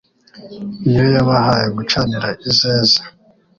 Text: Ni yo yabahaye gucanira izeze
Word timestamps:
Ni 0.83 0.91
yo 0.97 1.05
yabahaye 1.15 1.67
gucanira 1.77 2.29
izeze 2.49 2.99